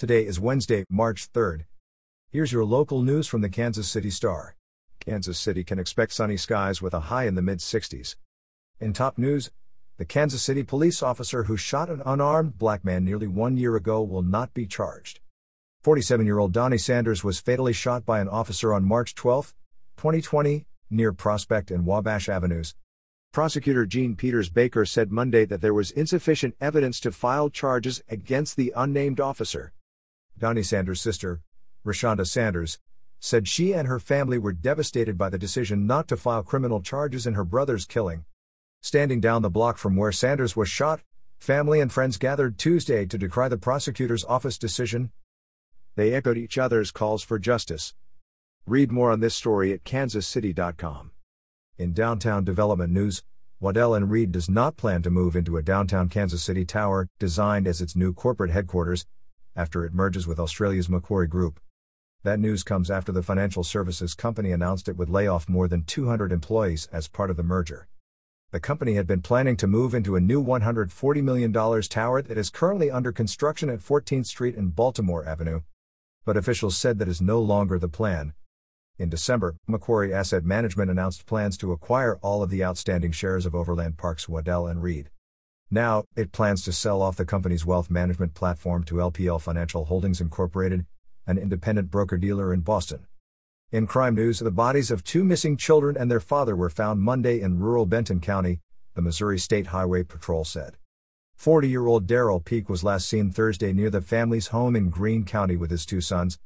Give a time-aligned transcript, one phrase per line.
[0.00, 1.66] Today is Wednesday, March 3rd.
[2.30, 4.56] Here's your local news from the Kansas City Star.
[4.98, 8.16] Kansas City can expect sunny skies with a high in the mid 60s.
[8.80, 9.50] In top news,
[9.98, 14.02] the Kansas City police officer who shot an unarmed black man nearly one year ago
[14.02, 15.20] will not be charged.
[15.82, 19.52] 47 year old Donnie Sanders was fatally shot by an officer on March 12,
[19.98, 22.74] 2020, near Prospect and Wabash Avenues.
[23.34, 28.56] Prosecutor Jean Peters Baker said Monday that there was insufficient evidence to file charges against
[28.56, 29.74] the unnamed officer.
[30.40, 31.42] Donnie Sanders' sister,
[31.84, 32.78] Rashonda Sanders,
[33.18, 37.26] said she and her family were devastated by the decision not to file criminal charges
[37.26, 38.24] in her brother's killing.
[38.80, 41.02] Standing down the block from where Sanders was shot,
[41.38, 45.12] family and friends gathered Tuesday to decry the prosecutor's office decision.
[45.94, 47.94] They echoed each other's calls for justice.
[48.64, 51.10] Read more on this story at kansascity.com.
[51.76, 53.22] In downtown development news,
[53.60, 57.66] Waddell and Reed does not plan to move into a downtown Kansas City tower designed
[57.66, 59.04] as its new corporate headquarters
[59.56, 61.60] after it merges with Australia's Macquarie Group.
[62.22, 65.84] That news comes after the financial services company announced it would lay off more than
[65.84, 67.88] 200 employees as part of the merger.
[68.50, 72.50] The company had been planning to move into a new $140 million tower that is
[72.50, 75.60] currently under construction at 14th Street and Baltimore Avenue.
[76.24, 78.34] But officials said that is no longer the plan,
[79.00, 83.54] in December, Macquarie Asset Management announced plans to acquire all of the outstanding shares of
[83.54, 85.08] Overland Parks Waddell and Reed.
[85.72, 90.20] Now, it plans to sell off the company's wealth management platform to LPL Financial Holdings
[90.20, 90.84] Incorporated,
[91.28, 93.06] an independent broker dealer in Boston.
[93.70, 97.40] In crime news, the bodies of two missing children and their father were found Monday
[97.40, 98.58] in rural Benton County,
[98.94, 100.76] the Missouri State Highway Patrol said.
[101.36, 105.24] 40 year old Daryl Peak was last seen Thursday near the family's home in Greene
[105.24, 106.40] County with his two sons,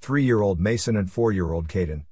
[0.00, 2.04] three year old Mason and four year old Caden.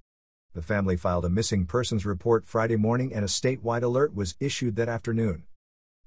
[0.55, 4.75] The family filed a missing persons report Friday morning and a statewide alert was issued
[4.75, 5.45] that afternoon.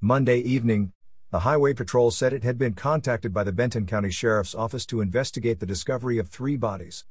[0.04, 0.94] Monday evening,
[1.30, 5.00] the Highway Patrol said it had been contacted by the Benton County Sheriff's Office to
[5.00, 7.06] investigate the discovery of three bodies.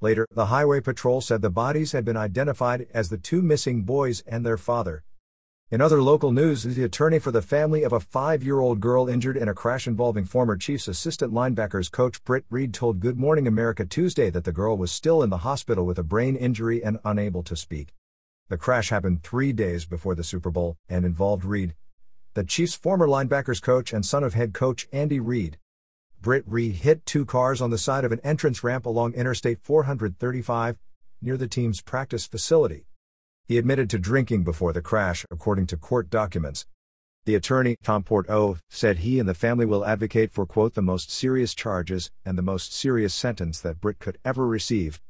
[0.00, 4.24] Later, the Highway Patrol said the bodies had been identified as the two missing boys
[4.26, 5.04] and their father,
[5.70, 9.08] in other local news, the attorney for the family of a five year old girl
[9.08, 13.46] injured in a crash involving former Chiefs assistant linebackers coach Britt Reid told Good Morning
[13.46, 16.98] America Tuesday that the girl was still in the hospital with a brain injury and
[17.04, 17.94] unable to speak.
[18.48, 21.74] The crash happened three days before the Super Bowl and involved Reid,
[22.34, 25.56] the Chiefs' former linebackers coach and son of head coach Andy Reid.
[26.20, 30.76] Britt Reid hit two cars on the side of an entrance ramp along Interstate 435
[31.22, 32.86] near the team's practice facility.
[33.46, 36.66] He admitted to drinking before the crash, according to court documents.
[37.24, 41.12] The attorney, Tom Porto, said he and the family will advocate for, quote, the most
[41.12, 45.00] serious charges and the most serious sentence that Britt could ever receive.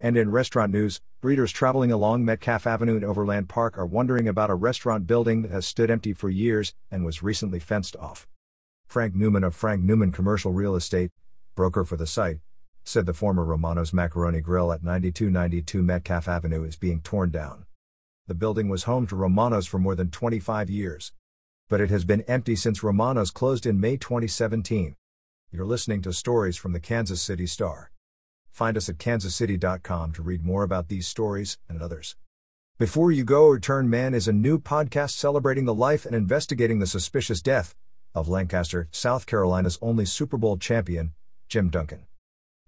[0.00, 4.48] And in restaurant news, readers traveling along Metcalf Avenue in Overland Park are wondering about
[4.48, 8.26] a restaurant building that has stood empty for years and was recently fenced off.
[8.86, 11.10] Frank Newman of Frank Newman Commercial Real Estate,
[11.54, 12.38] broker for the site,
[12.82, 17.66] said the former Romano's Macaroni Grill at 9292 Metcalf Avenue is being torn down.
[18.26, 21.12] The building was home to Romano's for more than 25 years.
[21.68, 24.96] But it has been empty since Romano's closed in May 2017.
[25.52, 27.90] You're listening to stories from the Kansas City Star.
[28.50, 32.16] Find us at kansascity.com to read more about these stories and others.
[32.78, 36.86] Before You Go, Return Man is a new podcast celebrating the life and investigating the
[36.86, 37.74] suspicious death
[38.14, 41.12] of Lancaster, South Carolina's only Super Bowl champion,
[41.48, 42.06] Jim Duncan.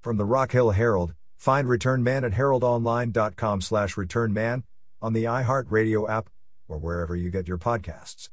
[0.02, 4.64] From the Rock Hill Herald, find Return Man at heraldonline.com slash returnman
[5.00, 6.28] on the iHeartRadio app,
[6.68, 8.28] or wherever you get your podcasts.